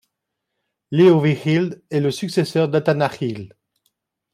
[0.89, 3.55] Léovigild est le successeur d'Athanagild.